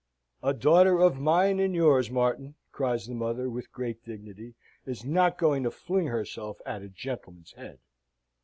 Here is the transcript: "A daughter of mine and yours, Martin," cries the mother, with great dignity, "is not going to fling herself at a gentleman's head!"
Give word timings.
"A 0.41 0.55
daughter 0.55 0.97
of 0.99 1.19
mine 1.19 1.59
and 1.59 1.75
yours, 1.75 2.09
Martin," 2.09 2.55
cries 2.71 3.05
the 3.05 3.13
mother, 3.13 3.51
with 3.51 3.71
great 3.71 4.03
dignity, 4.03 4.55
"is 4.83 5.05
not 5.05 5.37
going 5.37 5.61
to 5.61 5.69
fling 5.69 6.07
herself 6.07 6.57
at 6.65 6.81
a 6.81 6.89
gentleman's 6.89 7.51
head!" 7.51 7.77